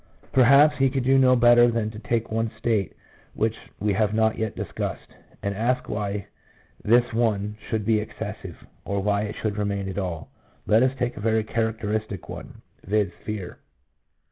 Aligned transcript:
1 0.21 0.29
Perhaps 0.33 0.79
we 0.79 0.89
could 0.89 1.03
do 1.03 1.19
no 1.19 1.35
better 1.35 1.67
than 1.69 1.91
to 1.91 1.99
take 1.99 2.31
one 2.31 2.49
state 2.57 2.95
which 3.35 3.55
we 3.79 3.93
have 3.93 4.15
not 4.15 4.35
yet 4.35 4.55
discussed, 4.55 5.13
and 5.43 5.53
ask 5.53 5.87
why 5.87 6.25
this 6.83 7.13
one 7.13 7.55
should 7.69 7.85
be 7.85 7.99
excessive, 7.99 8.65
or 8.83 8.99
why 9.03 9.21
it 9.21 9.35
should 9.39 9.57
remain 9.59 9.87
at 9.87 9.99
all. 9.99 10.31
Let 10.65 10.81
us 10.81 10.97
take 10.97 11.17
a 11.17 11.21
very 11.21 11.43
characteristic 11.43 12.27
one— 12.27 12.63
viz., 12.83 13.11
fear. 13.23 13.59